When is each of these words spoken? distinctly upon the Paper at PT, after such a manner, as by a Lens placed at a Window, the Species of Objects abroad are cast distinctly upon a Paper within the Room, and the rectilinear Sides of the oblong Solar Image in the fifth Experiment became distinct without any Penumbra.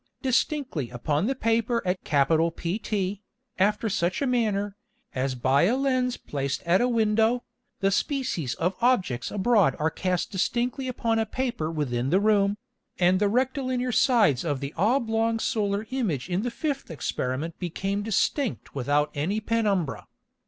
distinctly 0.23 0.89
upon 0.89 1.27
the 1.27 1.35
Paper 1.35 1.79
at 1.85 2.03
PT, 2.03 3.21
after 3.59 3.87
such 3.87 4.19
a 4.19 4.25
manner, 4.25 4.75
as 5.13 5.35
by 5.35 5.61
a 5.65 5.77
Lens 5.77 6.17
placed 6.17 6.63
at 6.63 6.81
a 6.81 6.87
Window, 6.89 7.43
the 7.81 7.91
Species 7.91 8.55
of 8.55 8.73
Objects 8.81 9.29
abroad 9.29 9.75
are 9.77 9.91
cast 9.91 10.31
distinctly 10.31 10.87
upon 10.87 11.19
a 11.19 11.25
Paper 11.27 11.69
within 11.69 12.09
the 12.09 12.19
Room, 12.19 12.57
and 12.97 13.19
the 13.19 13.29
rectilinear 13.29 13.91
Sides 13.91 14.43
of 14.43 14.59
the 14.59 14.73
oblong 14.75 15.37
Solar 15.37 15.85
Image 15.91 16.29
in 16.29 16.41
the 16.41 16.49
fifth 16.49 16.89
Experiment 16.89 17.59
became 17.59 18.01
distinct 18.01 18.73
without 18.73 19.11
any 19.13 19.39
Penumbra. 19.39 20.07